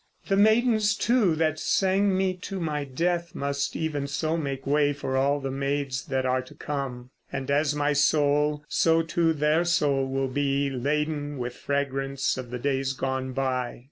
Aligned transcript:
The 0.29 0.35
maidens, 0.35 0.95
too, 0.95 1.35
that 1.35 1.59
sang 1.59 2.17
me 2.17 2.33
to 2.37 2.59
my 2.59 2.83
death 2.85 3.35
Must 3.35 3.75
even 3.75 4.07
so 4.07 4.35
make 4.35 4.65
way 4.65 4.93
for 4.93 5.15
all 5.15 5.39
the 5.39 5.51
maids 5.51 6.05
That 6.07 6.25
are 6.25 6.41
to 6.41 6.55
come. 6.55 7.11
And 7.31 7.51
as 7.51 7.75
my 7.75 7.93
soul, 7.93 8.63
so 8.67 9.03
too 9.03 9.31
their 9.31 9.63
soul 9.63 10.07
will 10.07 10.27
be 10.27 10.71
Laden 10.71 11.37
with 11.37 11.53
fragrance 11.53 12.35
of 12.35 12.49
the 12.49 12.57
days 12.57 12.93
gone 12.93 13.33
by. 13.33 13.79